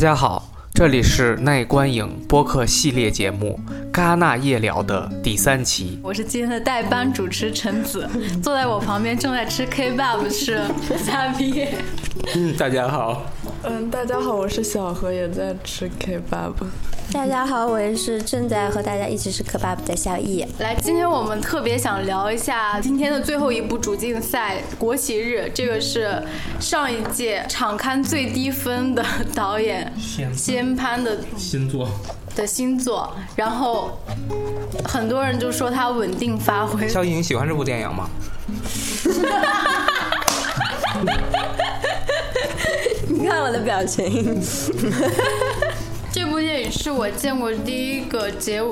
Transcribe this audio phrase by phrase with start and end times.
[0.00, 3.60] 大家好，这里是耐观影播客系列节目
[3.92, 6.00] 《戛纳夜聊》的第三期。
[6.02, 8.08] 我是今天的代班主持陈子，
[8.42, 10.62] 坐在我旁边正在吃 Kebab 是
[11.04, 11.68] 嘉宾。
[12.34, 13.26] 嗯，大家好。
[13.62, 16.54] 嗯，大家好，我是小何，也在吃 Kebab。
[17.12, 20.46] 大家好，我也是正在和大家一起吃 Kebab 的小易。
[20.58, 26.22] 来，今天我们特别想聊一下今天的最后一部主竞赛《国旗日》，这个是
[26.60, 29.04] 上一届场刊最低分的
[29.34, 29.92] 导演
[30.36, 31.88] 先潘的新作
[32.36, 33.98] 的新作，然后
[34.84, 36.88] 很多人就说他稳定发挥。
[36.88, 38.08] 小易，你喜欢这部电影吗？
[43.08, 44.40] 你看我的表情。
[46.40, 48.62] 电影是我见过第一个结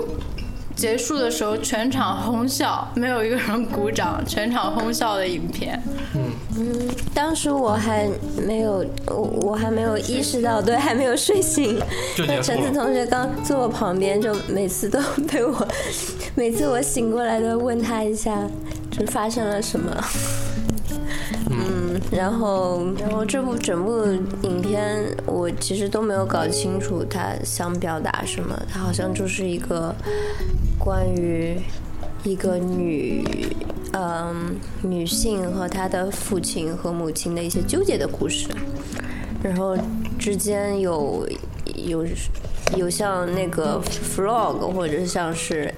[0.75, 5.81] 结束的时候全场哄笑，没有一个人鼓掌，全场哄笑的影片。
[6.15, 8.09] 嗯嗯，当时我还
[8.47, 11.81] 没有，我我还没有意识到，对，还没有睡醒。
[12.27, 15.69] 那陈子同学刚坐我旁边，就每次都被我，
[16.37, 18.49] 每次我醒过来都问他一下，
[18.91, 19.91] 就发生了什么。
[22.11, 24.05] 然后，然后这部整部
[24.43, 29.95] 影片我其实都没有搞清楚他想表达什么，他好像就是一个
[30.79, 31.61] 关于
[32.25, 33.23] 一个女，
[33.93, 38.49] 嗯，女性和她的父亲和母亲的一些纠结的故事，
[39.43, 39.77] 然后
[40.19, 41.29] 之间有
[41.77, 42.07] 有
[42.77, 45.73] 有像那个 frog 或者像是。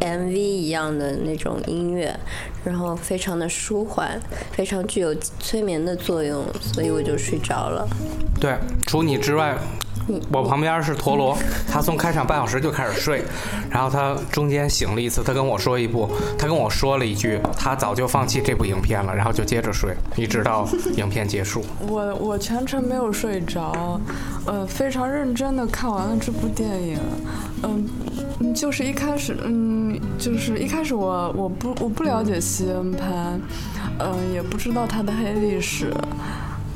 [0.00, 2.18] MV 一样的那种音乐，
[2.64, 4.20] 然后非常的舒缓，
[4.52, 7.86] 非常具有催眠的作用，所以我就睡着了。
[8.40, 9.56] 对，除你之外，
[10.32, 11.36] 我旁边是陀螺，
[11.68, 13.22] 他从开场半小时就开始睡，
[13.70, 16.08] 然后他中间醒了一次，他跟我说一部，
[16.38, 21.62] 他跟我说了一句，他早就放弃这部影片了，然后就接着睡，一直到影片结束。
[21.86, 24.00] 我我全程没有睡着，
[24.46, 26.98] 呃，非常认真的看完了这部电影，
[27.62, 27.86] 嗯。
[28.40, 33.38] 嗯，就是一开始，嗯，就是一开始我我不我不了解西恩潘，
[33.98, 35.92] 嗯，也不知道他的黑历史，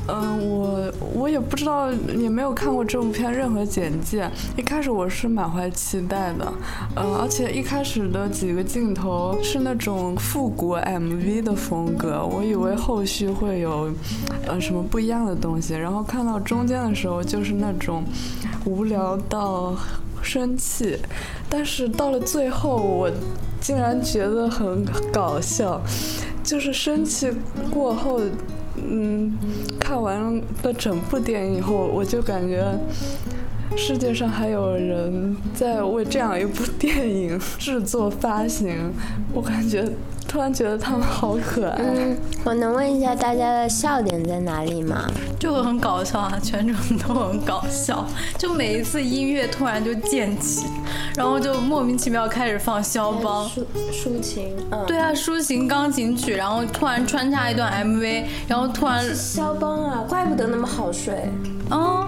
[0.07, 4.29] 嗯，我我也不知道，也没有看过这部片任何简介。
[4.55, 6.53] 一开始我是满怀期待的，
[6.95, 13.91] 嗯，而且一开始的几个镜头是那种复古 MV 的风格，我以为后续会有，
[14.45, 15.73] 呃，什么不一样的东西。
[15.73, 18.03] 然后看到中间的时候，就是那种
[18.65, 19.73] 无聊到。
[20.25, 20.97] 生气，
[21.47, 23.11] 但是到了最后，我
[23.61, 25.79] 竟然觉得很搞笑。
[26.43, 27.31] 就是生气
[27.71, 28.19] 过后，
[28.75, 29.35] 嗯，
[29.79, 32.63] 看完了整部电影以后，我就感觉
[33.75, 38.91] 世界上还有人在为这样一部电影制作发行，
[39.33, 39.89] 我感觉。
[40.27, 41.77] 突然觉得他们好可爱。
[41.79, 45.09] 嗯，我能问一下大家的笑点在哪里吗？
[45.39, 48.05] 就很搞笑啊，全程都很搞笑。
[48.37, 50.65] 就每一次音乐突然就渐起，
[51.15, 54.55] 然后就莫名其妙开始放肖邦抒抒情。
[54.71, 61.13] 嗯，对啊，抒情钢琴曲，然后突然穿插一段 MV，然后突然肖邦啊，怪不得那么好睡。
[61.71, 62.05] 哦，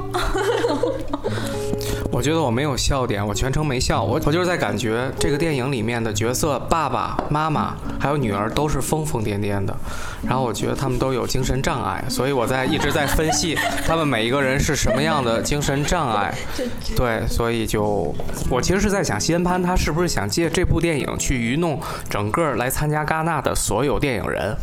[2.17, 9.77] 我觉得我没有笑点，我全程没笑，我我就是在感觉这个电影里面的角色，爸爸妈妈还有女儿都是疯疯癫癫的，
[10.23, 13.55] 然后我觉得他们都有精神障碍，所以我在一直在分析
[13.85, 16.33] 他们每一个人是什么样的精神障碍。
[16.97, 18.11] 对，所以就
[18.49, 21.79] 我其实是在想，西恩潘他是不是想借这部电影去愚弄
[22.09, 24.57] 整个来参加戛纳的所有电影人？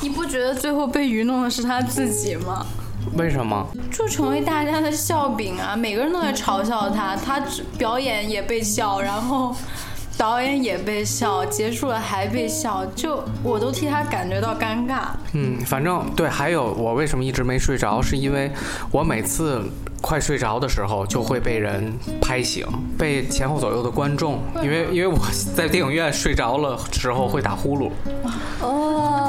[0.00, 2.64] 你不觉得最后被愚弄的是他自己吗？
[3.16, 3.66] 为什么？
[3.90, 5.74] 就成为大家的笑柄啊！
[5.76, 7.42] 每个人都在嘲笑他，他
[7.76, 9.54] 表演也被笑，然后
[10.16, 15.08] 导演也被笑，结束了还被笑，就我都替他感觉到尴尬。
[15.32, 18.50] 嗯，反正对，还有我为什么一直没睡着，是因为
[18.90, 19.60] 我每次
[20.00, 21.92] 快睡着的时候就会被人
[22.22, 22.64] 拍醒，
[22.96, 25.18] 被前后左右的观众，因为因为我
[25.54, 27.90] 在电影院睡着了时候会打呼噜。
[28.62, 29.19] 哦。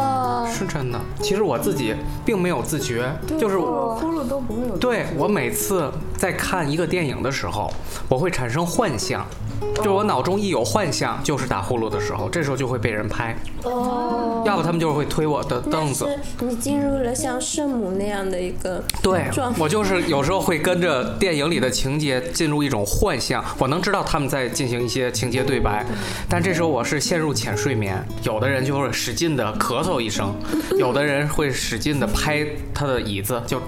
[0.51, 1.95] 是真的，其实我自己
[2.25, 4.77] 并没有自觉，就是我哭了都不会有。
[4.77, 7.71] 对我每次在看一个电影的时候，
[8.09, 9.25] 我会产生幻象，
[9.75, 13.35] 就是我脑中一有幻象，就是打呼噜的时候，这时候就会被人拍。
[13.63, 14.43] 哦。
[14.45, 16.07] 要不他们就会推我的凳子。
[16.39, 19.29] 你进入了像圣母那样的一个对，
[19.59, 25.85] 我就是有时候会跟着电影里的情节进入一种幻象，我能知道他们在进行一些情节对白，
[26.27, 28.03] 但这时候我是陷入浅睡眠。
[28.23, 30.33] 有的人就会使劲的咳嗽一声。
[30.79, 33.61] 有的人会使劲的拍他的椅子，就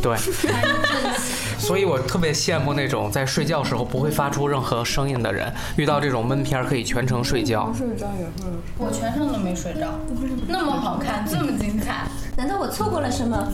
[0.00, 0.16] 对，
[1.64, 5.50] 所以我特别羡慕那种在睡觉时候不会发出任何声音的人。
[5.76, 7.72] 遇到这种闷片可以全程睡觉。
[7.72, 8.50] 睡着也会。
[8.76, 9.98] 我全程都没睡着，
[10.46, 12.06] 那么好看，这么精彩，
[12.36, 13.48] 难道我错过了什么？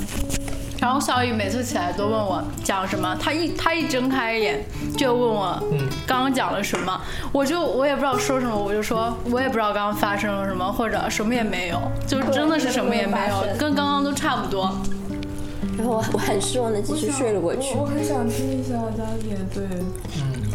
[0.80, 4.64] 然后小雨每次起来都问我讲什么，他一他一睁开眼
[4.96, 14.74] 就问我，嗯，刚刚讲了什么，我就我也不知道说什么，我就说我也不知道刚刚发生了什么，或者什么也没有，就真的是什么也没有，跟刚刚都差不多。
[15.80, 17.82] 然后我我很失望的继续睡了过去我。
[17.82, 19.64] 我很想听一下佳姐对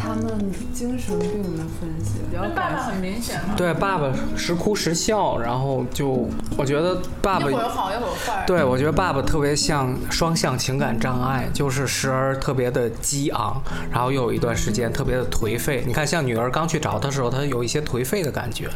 [0.06, 2.96] 他们精神病的分析，比较爸爸很。
[2.96, 6.26] 明显嘛，对，爸爸时哭时笑，然后就
[6.56, 8.42] 我觉得爸爸好一会儿坏。
[8.46, 15.84] 对，我觉得爸爸特别像双向情感障碍，就是时而特别的激昂，然后又有一段时间特别的颓废。
[15.86, 18.68] 你看，像女儿刚去找他的时候，他有一些颓废的感觉，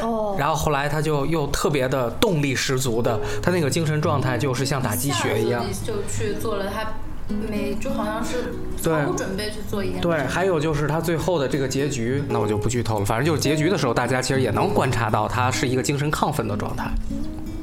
[0.00, 5.64] 哦，然后后来他就又特别的动力十足的，他那个精神状态就是像打鸡血一样。
[5.84, 6.92] 就去做了他
[7.28, 13.04] 每就好像是对毫无准备去做一件对，还有就是他最后的这个结局，那我就不剧透了。
[13.04, 16.90] 反正就是结局的时候，大家其实也能观察到他是一个精神亢奋的状态。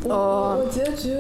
[0.05, 1.15] 我我结局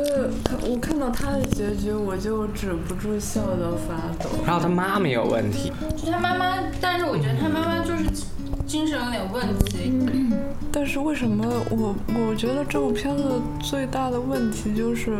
[0.69, 4.29] 我看到他的结局，我就止不住笑到发抖。
[4.45, 8.03] 然后他妈妈也有问题，就他妈妈，但是我觉得他妈妈就是
[8.67, 9.93] 精神有点问题。
[10.69, 13.23] 但是为什么我我觉得这部片子
[13.61, 15.15] 最大的问题就是，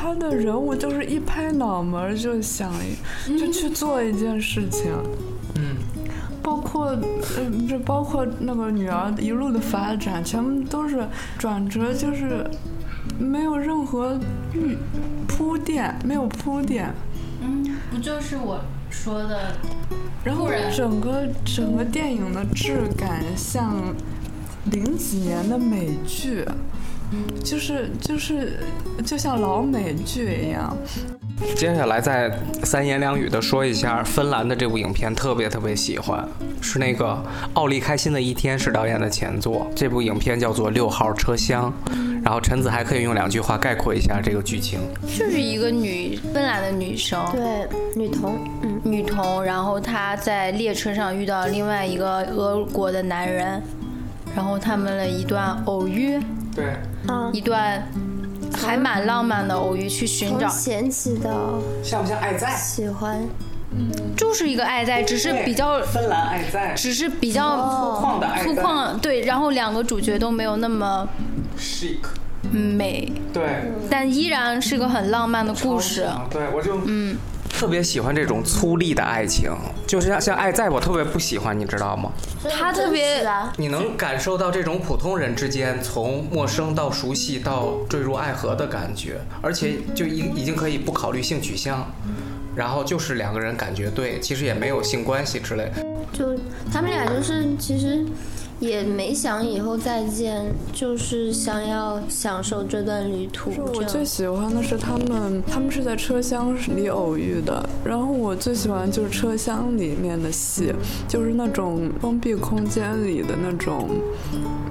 [0.00, 2.72] 他的人物就是一拍脑门儿就想
[3.26, 4.90] 一就去做一件事情，
[5.56, 5.76] 嗯，
[6.42, 6.96] 包括
[7.36, 11.06] 嗯这包括那个女儿一路的发展，全部都是
[11.36, 12.48] 转折，就是
[13.18, 14.18] 没有任何
[14.54, 14.74] 预
[15.28, 16.90] 铺垫，没有铺垫。
[17.42, 18.58] 嗯，不就是我
[18.88, 19.52] 说的？
[20.24, 23.94] 然后整个整个电影的质感像
[24.70, 26.42] 零几年的美剧，
[27.42, 28.60] 就是就是
[29.04, 30.76] 就像老美剧一样。
[31.56, 32.30] 接下来再
[32.64, 36.28] 三言两语的说一下芬兰的这部影片，特别特别喜欢，
[36.60, 37.18] 是那个
[37.54, 41.72] 奥利开心的一天是导演的前作，这部影片叫做《六号车厢》，
[42.22, 44.80] 然后陈子还可以用两句话概括一下这个剧情。
[45.18, 47.66] 就是一个女芬兰的女生，对，
[47.96, 53.62] 女童，嗯，女童，然后她在列车上遇到另外一个俄国的男人，
[54.36, 56.20] 然后他们的一段偶遇，
[56.54, 56.64] 对，
[57.06, 57.86] 啊，一段
[58.52, 60.48] 还蛮浪漫的偶遇，去寻找。
[60.48, 61.30] 从，嫌弃的。
[61.82, 62.54] 像不像爱在？
[62.56, 63.20] 喜欢，
[64.16, 66.74] 就是一个爱在，只是比较，芬兰爱在。
[66.74, 68.54] 只是比较粗犷的爱在。
[68.54, 71.08] 粗犷，对，然后两个主角都没有那么
[71.58, 71.98] chic，
[72.50, 76.08] 美，对，但依然是个很浪漫的故事。
[76.30, 77.16] 对我就嗯。
[77.60, 79.52] 特别喜欢这种粗粝的爱情，
[79.86, 82.10] 就是像像爱在，我特别不喜欢，你知道吗？
[82.50, 83.22] 他特别
[83.58, 91.86] 你能感受到这种普通人之间从陌生到熟悉到坠入爱河的感觉，而且就已已经可以不考虑性取向，
[92.56, 95.70] 然后就是两个人感觉对，其实也没有性关系之类。
[96.14, 96.34] 就
[96.72, 98.02] 他们俩就是其实
[98.60, 103.50] 也没想以后再见，就是想要享受这段旅途。
[103.74, 107.66] 我最喜欢的是他们，他们是在车厢里偶遇的。
[107.82, 110.72] 然后我最喜欢就是车厢里面的戏，
[111.08, 113.88] 就是那种封闭空间里的那种，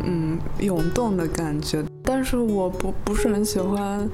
[0.05, 1.83] 嗯，涌动的感觉。
[2.03, 4.07] 但是我不不是很喜欢，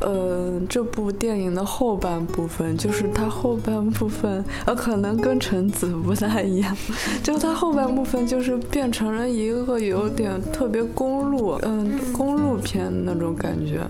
[0.00, 6.76] 呃，这部电影的后半部分，就是它后半部分，呃，可能跟橙子不太一样，
[7.22, 13.80] 就是它后半部分就是变成了一个有点特别公路，嗯，公路片那种感觉。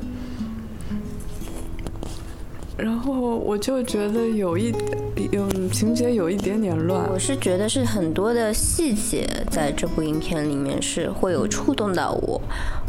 [2.78, 4.72] 然后我就觉得有一
[5.32, 12.40] 有情节有一点点乱我，是觉得是很多的细节在这部影片里面是会有触动到我，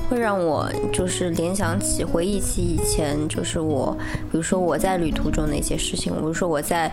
[0.07, 3.97] 会让我就是联想起、回忆起以前就是我，
[4.31, 6.91] 比如说我在旅途中的一些事情，比如说我在，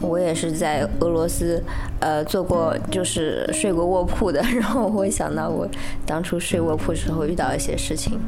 [0.00, 1.60] 我也是在俄罗斯，
[1.98, 5.66] 呃，做过就是睡过卧铺的，然后我会想到我
[6.06, 8.20] 当初睡卧铺时候遇到一些事情，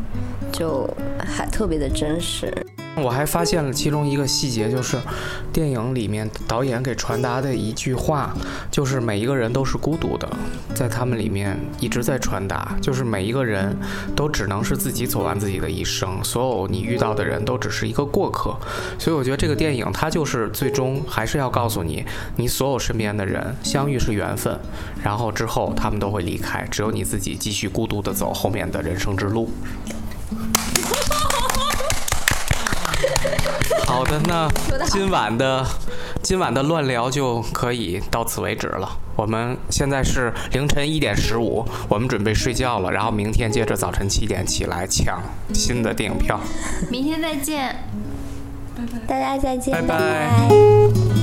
[0.51, 2.53] 就还特别的真实。
[2.97, 4.99] 我还发现了其中一个细节，就是
[5.53, 8.35] 电影里面导演给传达的一句话，
[8.73, 10.29] 就是每一个人都是孤独的，
[10.75, 13.77] 在他们里面一直在传达，就是每一个人
[14.17, 18.57] 都只能是自己走完自己的一生，所有你遇到的人都只是一个过客。
[18.99, 22.05] 所以我觉得这个电影它就是最终还是要告诉你，
[22.35, 24.59] 你所有身边的人相遇是缘分，
[25.05, 29.49] 然后之后他们都会离开，只有你自己继续孤独的走后面的人生之路。
[33.99, 34.49] 好的，那
[34.87, 35.67] 今晚的
[36.23, 38.89] 今晚的乱聊就可以到此为止了。
[39.17, 45.21] 我们现在是凌晨一点十五，我们准备睡觉了，然后明天接着早晨七点起来抢
[45.53, 46.39] 新的电影票。
[46.89, 47.75] 明天再见。
[48.77, 51.18] 拜拜大家再见，拜拜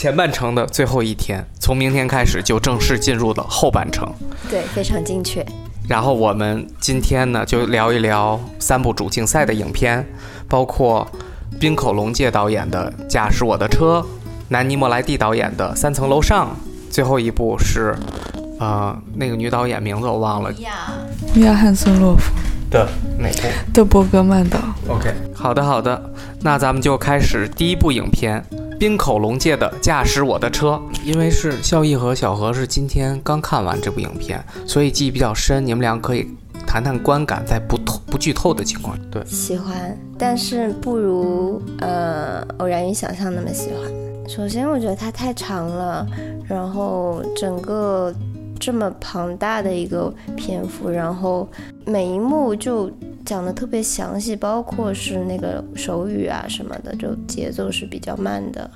[0.00, 4.10] 前半程的最后一天，从明天开始就正式进入了后半程。
[4.48, 5.44] 对，非常精确。
[5.86, 10.02] 然后我们今天呢，就聊一聊三部主竞赛的影片，
[10.48, 11.06] 包括
[11.60, 14.00] 滨口龙介导演的《驾驶我的车》，
[14.48, 16.56] 南尼莫莱蒂导演的《三层楼上》，
[16.90, 17.94] 最后一部是，
[18.58, 20.50] 呃，那个女导演名字我忘了
[21.34, 22.32] 米娅·汉森洛夫
[22.70, 22.88] 的
[23.18, 23.74] 哪部？
[23.74, 24.58] 的伯格曼岛。
[24.88, 28.42] OK，好的好的，那咱们就开始第一部影片。
[28.80, 30.68] 滨口龙介的《驾驶我的车》，
[31.04, 35.66] 因为是孝义和小何是今天刚看完这部影片，所以记忆比较深。
[35.66, 36.26] 你们俩可以
[36.66, 38.98] 谈谈观感，在不透不剧透的情况。
[39.10, 43.92] 对，喜欢，但是不如呃偶然与想象那么喜欢。
[44.26, 46.06] 首先，我觉得它太长了，
[46.48, 48.10] 然后整个
[48.58, 51.46] 这么庞大的一个篇幅，然后
[51.84, 52.90] 每一幕就
[53.30, 58.68] 讲的特别详细，包括是那个手语啊什么的，就节奏是比较慢的，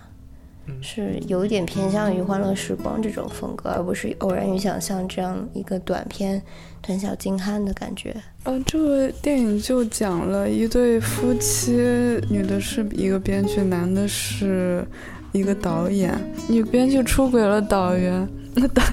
[0.81, 6.41] 是有一点偏向于《欢乐时光》这种风格，而不是《偶然与想象》这样一个短片
[6.81, 8.15] 短小精悍的感觉。
[8.45, 11.73] 呃，这个电影就讲了一对夫妻，
[12.31, 14.87] 女的是一个编剧，男的是
[15.33, 16.17] 一个导演。
[16.49, 18.85] 女编剧出轨了导演，那导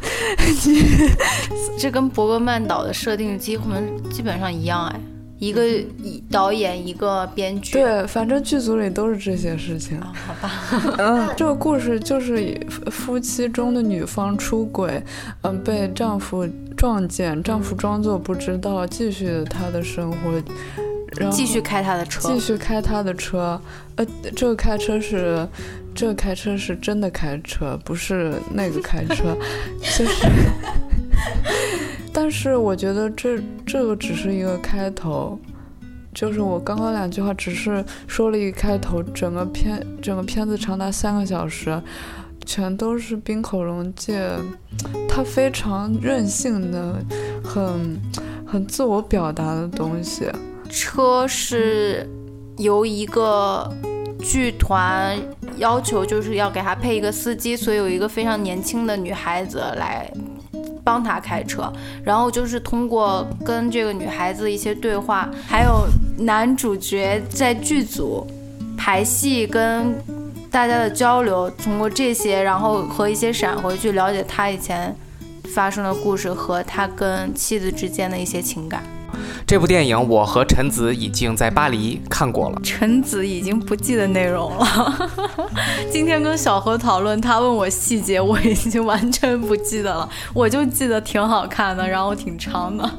[1.77, 3.69] 这跟伯格曼岛的设定几乎
[4.09, 4.99] 基本上一样哎，
[5.41, 7.73] 一个一导演一个编剧。
[7.73, 9.97] 对，反正剧组里都是这些事情。
[9.97, 10.51] 啊，好吧。
[10.99, 15.03] 嗯，这个故事就是夫夫妻中的女方出轨，
[15.41, 20.31] 嗯，被丈夫撞见，丈夫装作不知道，继续她的生活，
[21.17, 22.39] 然后继续开他的车继。
[22.39, 23.59] 续开他的车。
[23.95, 24.05] 呃，
[24.35, 25.47] 这个开车是，
[25.95, 29.35] 这个开车是真的开车，不是那个开车，
[29.81, 30.27] 就是。
[32.13, 35.39] 但是我觉得这这个只是一个开头，
[36.13, 41.81] 就是我刚刚两句话只是说了一个开头，整个片整个片子长达三个小时，
[42.45, 44.21] 全都是冰口龙介，
[45.07, 47.03] 他非常任性的，
[47.43, 47.99] 很
[48.45, 50.29] 很自我表达的东西。
[50.69, 52.09] 车是
[52.57, 53.69] 由一个
[54.19, 55.17] 剧团
[55.57, 60.11] 要求，就是要给他配一个司机，所以有一个非常年轻的女孩子来
[60.83, 61.71] 帮他开车，
[62.03, 65.87] 然后就是通过跟这个女孩子一些对话，还有
[66.19, 68.25] 男主角在剧组
[68.77, 69.95] 排戏跟
[70.49, 74.95] 大家的交流，通过这些，然后和一些闪回去了解他以前
[75.53, 78.83] 发生的故事和他跟妻子之间的一些情感。
[79.51, 82.61] 这部电影我和陈子已经在巴黎看过了。
[82.63, 85.09] 陈子已经不记得内容了。
[85.91, 90.09] 今天跟小何讨论，他问我细节，我已经完全不记得了。
[90.33, 92.89] 我就记得挺好看的，然后挺长的。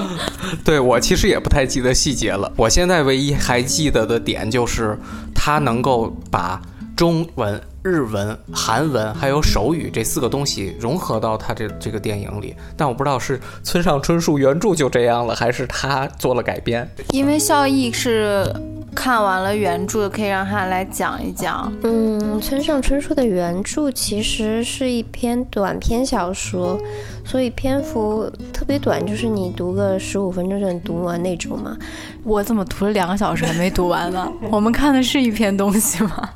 [0.62, 2.52] 对我其实也不太记得细节了。
[2.56, 4.98] 我现在唯一还记得的点就是，
[5.34, 6.60] 他能够把
[6.94, 12.54] 中文、日文、韩文还有手语这四个东西融合到他这这个电影里。
[12.76, 16.88] 但我不知道是村上春树原著就这样了，还是他做了改编。
[17.10, 18.52] 因为孝义是
[18.94, 21.72] 看完了原著，可以让他来讲一讲。
[21.82, 26.78] 嗯，村上春树的原著其实是一篇短篇小说，
[27.24, 31.76] 所以篇幅特别短，就是你读个十五分钟就能读完那种嘛。
[32.24, 34.28] 我怎么读了两个小时还没读完呢？
[34.50, 36.30] 我们看的是一篇东西吗？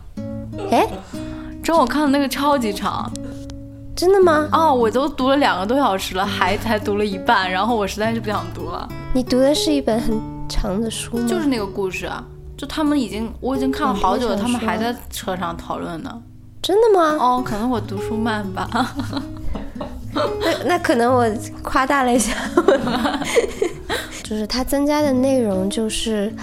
[0.71, 0.87] 哎，
[1.71, 3.09] 中午看的那个超级长
[3.95, 4.49] 真的吗？
[4.50, 8.89] 哦，我都读了两个多小时了，还才读了一半，然后我实在是不想读了。
[9.15, 11.25] 你读的是一本很长的书吗？
[11.29, 12.25] 就是那个故事啊，
[12.57, 16.21] 就他们已经我已经看了好久了，他们还在车上讨论呢。
[16.61, 17.17] 真的吗？
[17.21, 18.69] 哦，可能我读书慢吧。
[20.12, 21.25] 那那可能我
[21.62, 22.35] 夸大了一下，
[24.25, 26.35] 就是它增加的内容就是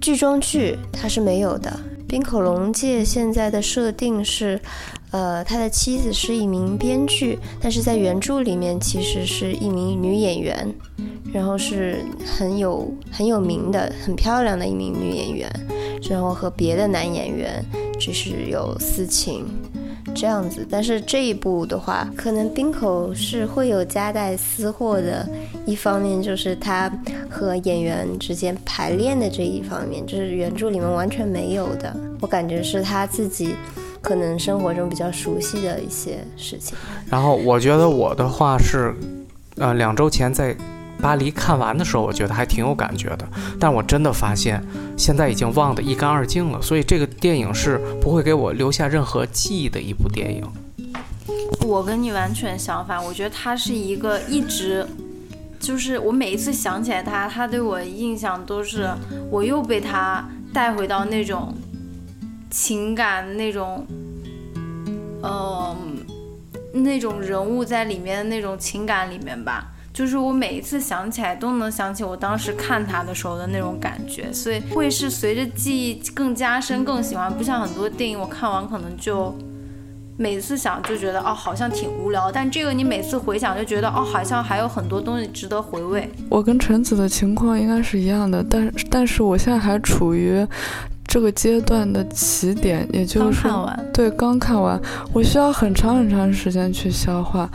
[0.00, 1.72] 剧中剧它是没有的。
[2.08, 4.58] 冰口龙介现在的设定是，
[5.10, 10.74] 呃，他的妻子是一名编剧，但是在原著里面其实是一名女演员，
[11.34, 15.52] 然后是很有很有名的、很漂亮的一名女演员，
[16.08, 17.62] 然后和别的男演员
[18.00, 19.44] 只是有私情。
[20.18, 25.24] 这样子，但是这一部的话，可能滨口是会有夹带私货的。
[25.64, 26.90] 一方面就是他
[27.30, 31.94] 和演员之间排练的这一方面，就是原著里面完全没有的。
[32.20, 33.54] 我感觉是他自己
[34.02, 36.76] 可能生活中比较熟悉的一些事情。
[37.08, 38.92] 然后我觉得我的话是，
[39.56, 40.56] 呃，两周前在
[41.00, 43.28] 巴黎看完的时候，我觉得还挺有感觉的。
[43.58, 44.62] 但我真的发现，
[44.96, 46.60] 现在已经忘得一干二净了。
[46.60, 50.42] 所以这个电影是不会给我留下任何记忆的一部电影。
[51.66, 54.86] 我跟你完全相反，我觉得他是一个一直，
[55.60, 58.88] 就是我每一次想起来他，他对我印象都是
[59.30, 61.54] 我又被他带回到那种
[62.50, 63.86] 情感那种
[65.22, 65.76] 嗯、
[66.72, 69.72] 那种人物在里面的那种情感里面吧。
[69.98, 77.28] 就是我每一次想起来都能想起我当时看他的时候的那种感觉，所以会是随着记忆更加深、更喜欢。
[77.36, 79.36] 不像很多电影，我看完可能就
[80.16, 86.08] 每次想就觉得哦，好像挺无聊，但这个你每次回想就觉得哦，好像还有很多东西值得回味。
[86.30, 90.46] 我跟橙子的情况应该是一样的，但但是我现在还处于
[91.08, 94.78] 这个阶段的起点，也就是说，看完，对，刚看完，
[95.14, 97.50] 我需要很长很长时间去消化。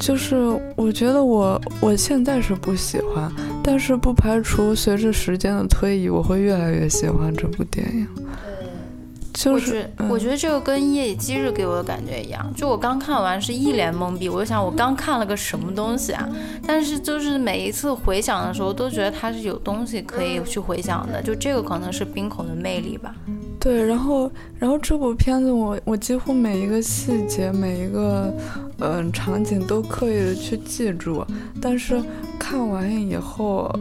[0.00, 0.36] 就是
[0.74, 3.30] 我觉得我我现在是不喜欢，
[3.62, 8.08] 但是不排除随着时间的推移，我会越来越喜欢这部电影。
[9.34, 16.28] 就是我觉嗯我觉得这个跟《夜以继日》给我的感觉一样，就我刚看完是一脸懵逼，我就想我刚看了个什么东西啊？
[16.66, 23.14] 但是就是每一次回想的时候，都觉得它是有东西可以去回想的，就这个可能是冰口的魅力吧。
[23.64, 28.30] 对，然后然后这部片子我我几乎每一个细节每一个
[28.80, 31.24] 嗯、场景都刻意的去记住，
[31.62, 31.98] 但是
[32.38, 33.72] 看完以后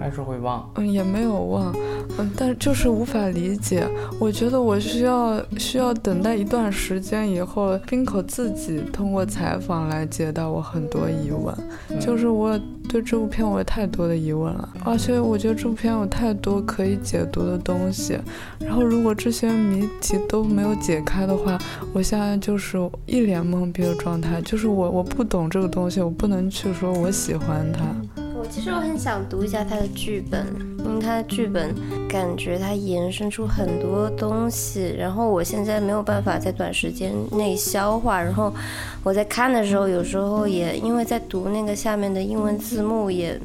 [0.00, 0.68] 还是会忘。
[0.74, 1.72] 嗯，也没有忘，
[2.18, 3.86] 嗯，但就是无法理解。
[4.18, 11.54] 我觉得我需要需要等待一段时间以后，冰口自己通过采访来解答我很多疑问。
[12.00, 18.18] 就是我对这部片我有太多的疑问了，而且我觉得这部片有太多可以解读的东西。
[18.58, 21.58] 然后如果这些谜题都没有解开的话，
[21.92, 28.22] 我现在就是一脸懵逼的状态，就是我我不懂这个东西，我不能去说我喜欢它。
[28.38, 30.46] 我其实我很想读一下他的剧本，
[30.78, 31.74] 因为他的剧本
[32.08, 38.54] 感觉它延伸出很多东西，然后我现在没有办法在短时间内消化，然后
[39.02, 43.38] 我在看的时候，有时候也因为在读那个下面的英文字幕，也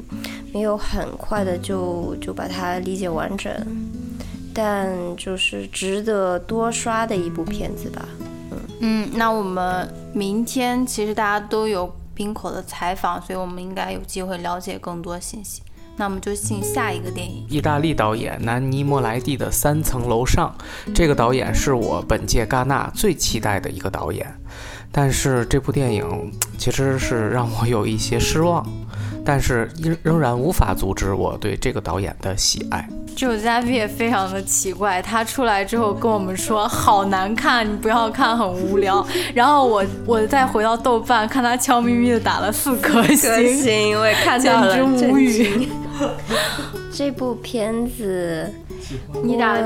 [0.52, 3.52] 没有很快的就就把它理解完整，
[4.54, 8.08] 但就是值得多刷的一部片子吧。
[8.78, 15.62] 嗯，那我们明天其实大家都有冰口的采访，所以我们应该有机会了解更多信息。
[15.96, 17.46] 那我们就进下一个电影。
[17.48, 20.52] 意大利导演南尼莫莱蒂的《三层楼上》，
[20.92, 24.26] 这个导演是我本届戛纳最期待的一个导演，
[24.90, 28.66] 但是这部电影其实是让我有一些失望，
[29.24, 32.86] 但是仍仍然无法阻止我对这个导演的喜爱。
[33.16, 39.06] 这首嘉宾也非常的奇怪，他出来之后跟我们说好难看，你不要看，很无聊。
[39.32, 45.68] 然后我我再回到豆瓣看他悄咪咪的打了四颗星，行，我也看简直无语。
[46.92, 48.52] 这部片子，
[49.22, 49.56] 你打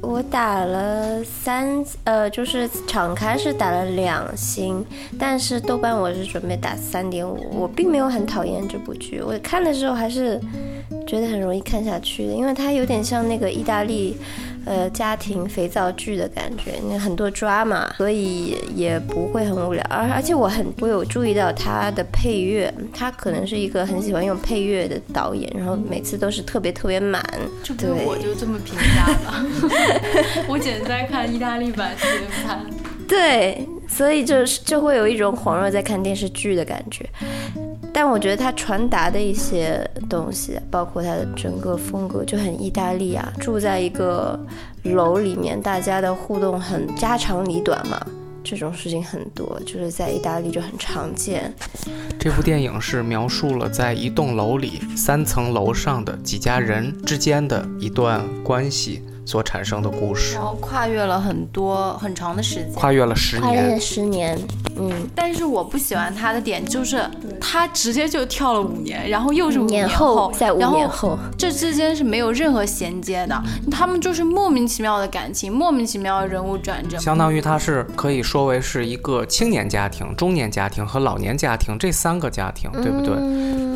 [0.00, 4.84] 我打了三，呃，就是敞开是打了两星，
[5.18, 7.38] 但是豆瓣我是准备打三点五。
[7.52, 10.40] 我并没有很讨厌这部剧，我看的时候还是
[11.06, 14.16] 觉得很容易看下去的，因为它有点像那个意大利。
[14.64, 19.84] 呃，家庭肥皂剧的感觉，那很多 drama，所以也不会很无聊。
[19.88, 27.22] 而而且我很我有注意到他的配乐，他可能是一个很喜欢用配乐的导演，然后每次都是特别特别满。
[27.62, 29.46] 这不是对我就这么评价了，
[30.48, 31.96] 我简直在看意大利版《。
[33.08, 37.04] 对，所以就是就会有一种恍若在看电视剧的感觉。
[37.92, 44.38] 但我觉得他传达的一些东西，包括他的整个风格就很意大利啊，住在一个
[44.84, 48.00] 楼里面，大家的互动很家长里短嘛，
[48.42, 51.52] 这种事情很多，就是在意大利就很常见。
[52.18, 59.02] 这部电影是描述了在一栋楼里三层楼上的几家人之间的一段关系
[59.32, 62.72] 所产生的故事然，后跨越了很多很长的时间。
[62.74, 63.80] 跨越了十跨越了年。
[63.80, 64.38] 十年，
[64.76, 67.02] 嗯，但是我不喜欢他的点就是
[67.40, 76.98] 他直接就跳了五年，然后又是五五年后，在五然后年后，这之间是没有任何衔接的，他们就是莫名其妙的感情，莫名其妙的人物转折。
[76.98, 83.14] 相当于他是可以说为是一个青年家庭、中年家庭和老年家庭这三个家庭，对不对？
[83.16, 83.71] 嗯，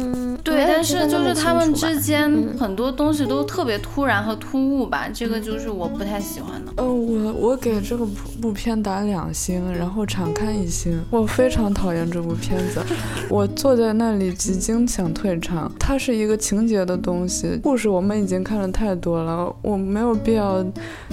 [0.47, 6.73] 对，但是就是他们之之间很多东西都特别突然和突兀吧，这个就是我不太喜欢的。
[6.77, 11.03] 呃，我我给这个部部片打两星，然后场刊一星。
[11.11, 12.81] 我非常讨厌这部片子，
[13.29, 15.71] 我坐在那里几经想退场。
[15.81, 20.65] 它是一个情节的东西，故事我们已经看了太多了，我没有必要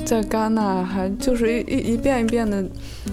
[0.05, 2.63] 在戛纳还就是一一一遍一遍的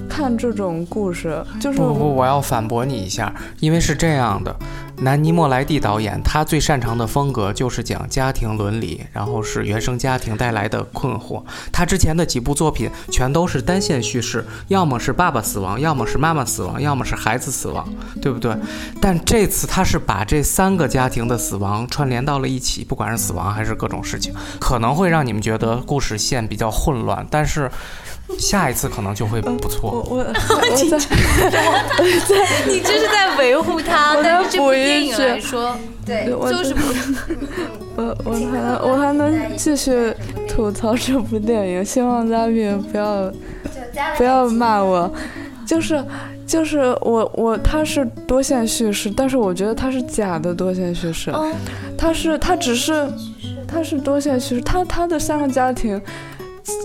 [0.08, 4.54] 看这种故事，就是不不不，我要反驳你一下，因为是这样的，
[5.02, 11.42] 南尼莫莱蒂导演，他最擅长的风格就是讲家庭伦理，然后是原生家庭带来的困惑。
[11.72, 17.88] 他之前的几部作品全都是单线叙事，要么是爸爸死亡，要么是妈妈死亡，要么是孩子死亡，
[18.20, 18.54] 对不对？
[19.00, 27.70] 但这次他是把这三个家庭的死亡串联到了一起，不管是死亡还是各种事情，可能会让你们觉得故事线比较混乱，但是
[28.38, 30.04] 下一次可能就会不错。
[30.08, 30.98] 我 我在
[32.66, 36.80] 你这是在维护他，我但是这部再补一电影句来说，对我就是不
[37.96, 40.14] 我我还能我还能继续
[40.48, 43.32] 吐槽这部电影，希望嘉宾不要
[44.16, 45.12] 不要骂我，
[45.66, 46.02] 就是
[46.46, 51.52] 就是我我他是多线叙事，但是我觉得他是假的多线叙事，嗯
[51.98, 53.06] 它是他只是
[53.68, 56.00] 他是多线叙事，他他的三个家庭，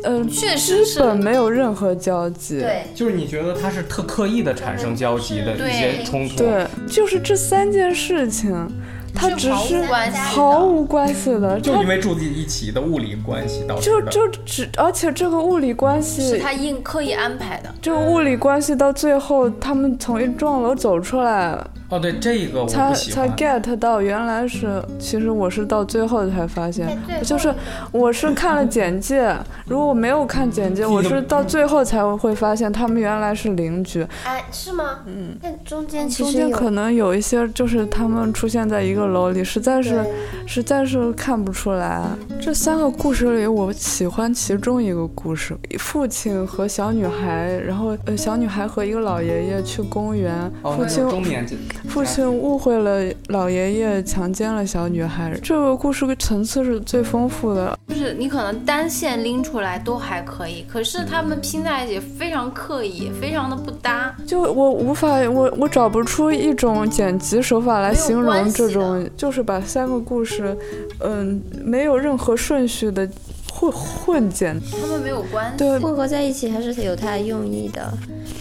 [0.04, 8.68] 呃，确实是本没有任何交集，对，就是你觉得他是特刻意的产生交集的对一些冲突，对，就是这三件事情，
[9.14, 9.82] 它只是
[10.14, 14.12] 毫无关系的，就因为住在一起的物理关系导致就的。
[14.12, 17.74] 就只，而且这个物理关系是，他硬刻意安排的。
[17.82, 21.58] 这个物理关系到最后，他们从一幢楼走出来，
[21.90, 27.54] 哦，对这个我才才 get 到原来是，其实我是到最后才发现，就是
[27.92, 29.36] 我是看了简介，
[29.68, 35.02] 如果我没有看简介，我是到最后才会发现他们原来是邻居，哎，是吗？
[35.06, 40.04] 嗯，但中间其实中间实可能有一些就是他们出现在一个楼里，实在是
[40.48, 42.02] 实在是看不出来。
[42.42, 51.56] 这三个故事里，我喜欢其中一个故事，父亲和小女孩，然后呃小女孩和一个老爷爷去公园，哦，父亲中年级
[51.88, 55.38] 父亲误会了老爷爷强奸了小女孩。
[55.42, 64.16] 这个故事的层次是最丰富的，就是你可能单线拎出来都还可以，可是他们拼在一起非常刻意，非常的不搭。
[64.26, 70.58] 就我无法，我我找不出一种剪辑手法来形容这种，就是把三个故事，
[71.00, 73.08] 嗯，没有任何顺序的
[73.52, 74.60] 混混剪。
[74.82, 75.58] 他们没有关系。
[75.58, 77.94] 对，混合在一起还是有它的用意的，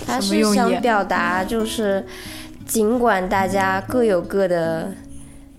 [0.06, 2.04] 它是想表达就是，
[2.66, 4.92] 尽管大家各有各的，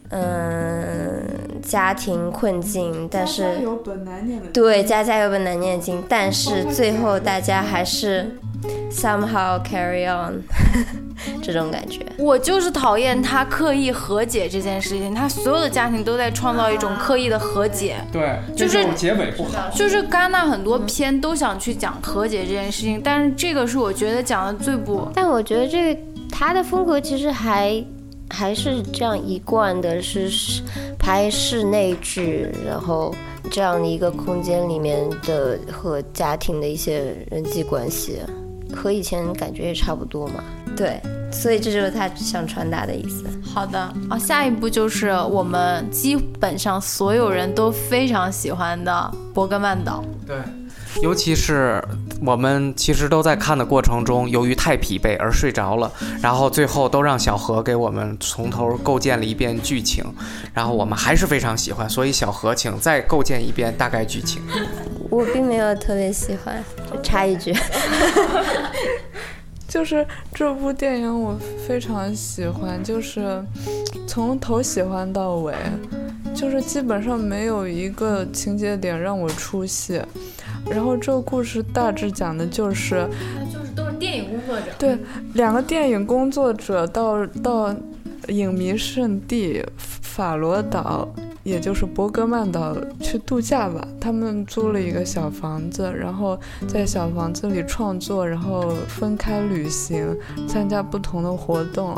[0.09, 1.21] 嗯，
[1.61, 8.37] 家庭困境，但是有本难念的对家家有本难念的经，但是最后大家还是
[8.91, 10.41] somehow carry on
[11.41, 12.01] 这种感觉。
[12.17, 17.95] 我就是讨厌他刻意和解这件事情，他所有的家庭都在创造一种刻意的和解。
[18.11, 19.69] 对，就是结尾不好。
[19.73, 26.01] 就是戛纳很多片都想去讲和解这件事情，但是这个是我觉得讲的最不但我觉得这个
[26.37, 27.81] 他的风格其实还
[28.29, 30.61] 还是这样一贯的，是是
[30.99, 33.15] 拍室内剧，然后
[33.49, 38.19] 这样的一个空间里面的和家庭的一些人际关系，
[38.75, 40.43] 和以前感觉也差不多嘛。
[40.75, 40.99] 对，
[41.31, 43.23] 所以这就是他想传达的意思。
[43.41, 44.19] 好的啊。
[44.19, 50.03] 下一步就是我们基本上所有人都非常喜欢的伯格曼岛。
[50.27, 50.35] 对，
[51.01, 51.83] 尤其是
[52.21, 60.03] 我们其实都在看的过程中，由于太疲惫而睡着了，然后最后都让小何给我们从头构建了一遍剧情，
[60.53, 64.41] 然后我们还是非常喜欢，所以小何请再构建一遍大概剧情。
[65.09, 67.53] 我并没有特别喜欢，就插一句，
[69.67, 73.43] 就是这部电影我非常喜欢，就是
[74.07, 75.53] 从头喜欢到尾，
[76.33, 80.01] 就是基本上没有一个情节点让我出戏。
[80.69, 83.07] 然后这个故事大致讲的就是，
[83.51, 84.65] 就是都是电影工作者。
[84.77, 84.97] 对
[85.33, 87.73] 两个电影工作者到到
[88.27, 91.07] 影迷圣地法罗岛，
[91.43, 93.87] 也就是伯格曼岛去度假吧。
[94.01, 100.15] 他们租了一个小房子，然后在小房子里创作，然后分开旅行，
[100.47, 101.95] 参加不同的活动，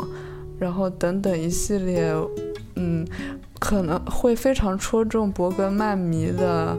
[0.58, 2.12] 然后等等一系列，
[2.76, 3.06] 嗯，
[3.58, 6.76] 可能会非常戳中伯格曼迷的，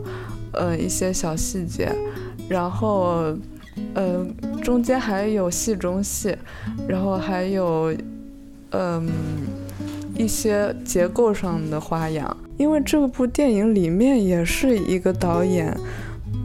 [0.53, 1.91] 呃，一些小细节，
[2.47, 3.35] 然后。
[3.93, 4.27] 呃，
[4.61, 6.35] 中间还有戏中戏，
[6.85, 7.95] 然后还有，
[8.71, 9.07] 嗯、
[10.17, 12.35] 一些结构上的花样。
[12.57, 15.73] 因为这部电影里面也是一个导演，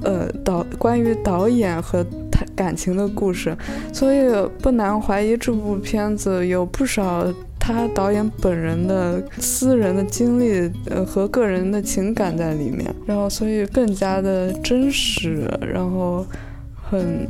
[0.05, 3.57] 呃，导关于导演和他感情的故事，
[3.93, 4.21] 所以
[4.63, 7.27] 不难怀疑这部片子有不少
[7.67, 16.27] 他导演本人的私人的经历，呃和个人的情感在里面，然后所以更加的真实，然后
[16.75, 17.27] 很，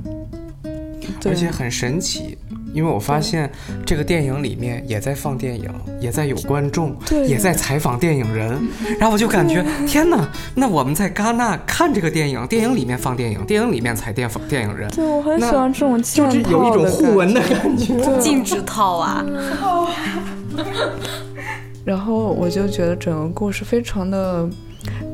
[1.25, 2.37] 而且很神奇，
[2.75, 3.51] 因为我发现
[3.87, 8.61] 这个电影里面也在放电影，也在有观众，对也在采访电影人，
[8.99, 17.95] 然后我就感觉天哪，那我们在戛纳看这个电影，电影里面放电影，电影里面采电电影人，对我很喜欢这种就是有一种互文的感觉。
[18.19, 19.25] 禁止套啊！
[21.85, 24.49] 然后我就觉得整个故事非常的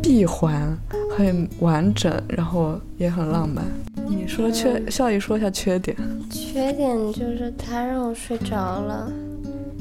[0.01, 0.77] 闭环，
[1.11, 3.64] 很完整，然后也很浪漫。
[4.09, 5.96] 你说缺，笑姨说一下缺点。
[6.31, 9.12] 缺点就是他让我睡着了，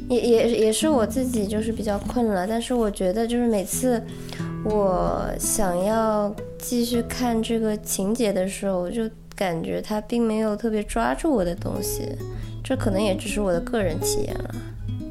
[0.10, 2.48] 也也也是我自己就是比较困了。
[2.48, 4.02] 但是我觉得就是每次
[4.64, 12.10] 我想要继续看这个情节的时候，我就感觉他并没有特别抓住我的东西。
[12.64, 14.56] 这可能也只是我的个人体验了。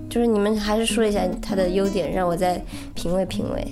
[0.09, 2.63] 就是你们还是说一下他的优点，让我再
[2.95, 3.67] 品味品味。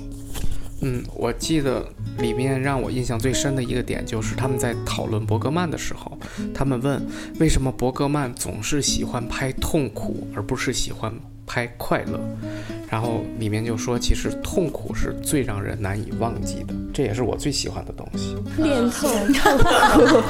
[0.83, 1.87] 嗯，我记得
[2.19, 6.19] 里面让我印象最深的一个点就是他们在讨论伯格曼的时候，
[6.55, 7.01] 他们问
[7.39, 11.13] 为什么伯格曼总是喜欢拍痛苦，而不是喜欢
[11.47, 12.21] 拍快乐。
[12.89, 18.37] 然后里面就说，其实痛苦是最让人难以忘记的，这也是我最喜欢的东西。
[18.63, 20.23] 恋痛痛苦。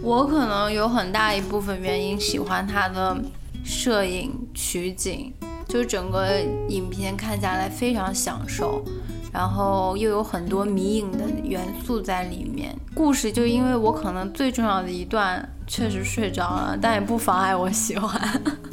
[0.02, 3.16] 我可能有很大一部分原因喜欢他的
[3.64, 5.30] 摄影取景，
[5.68, 8.82] 就是整个影片看下来非常享受，
[9.32, 12.74] 然后又有很多迷影的元素在里面。
[12.94, 18.10] 故事就因为我可能最重要的一段确实睡着了，但也不妨碍我喜欢。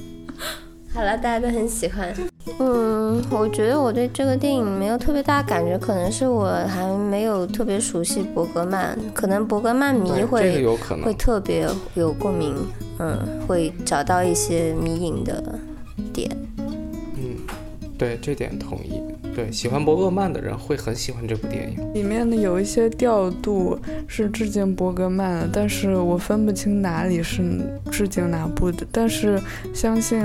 [0.94, 2.16] 好了，大家都很喜欢。
[2.58, 10.66] 嗯，我觉得我对这个电影没有特别大感觉，可能是我还没有特别熟悉伯格曼，可能伯格曼迷会
[11.04, 12.56] 会特别有共鸣，
[13.00, 15.60] 嗯，会找到一些迷影的
[16.14, 16.30] 点。
[17.96, 19.02] 嗯，对，这点同意。
[19.36, 21.94] 对，喜欢伯格曼的人会很喜欢这部电影。
[21.94, 23.78] 里面的有一些调度
[24.08, 27.42] 是致敬伯格曼的，但是我分不清哪里是
[27.92, 28.86] 致敬哪部的。
[28.92, 29.42] 但是
[29.74, 30.24] 相信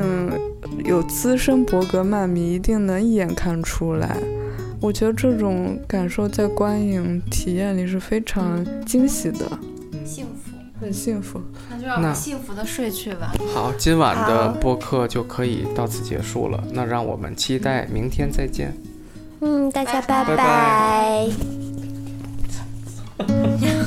[0.84, 4.16] 有资深伯格曼迷一定能一眼看出来。
[4.80, 9.46] 我觉得这种感受在观影体验里是非常惊喜的，
[10.06, 10.39] 幸福，
[10.90, 11.40] 很幸福。
[11.70, 13.32] 那就让我们幸福的睡去吧。
[13.54, 16.60] 好，今晚的播客就可以到此结束了。
[16.72, 18.76] 那让我们期待明天再见。
[19.40, 21.28] 嗯，大家拜拜。